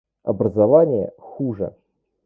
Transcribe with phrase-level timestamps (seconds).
[0.23, 1.75] Образование— хуже.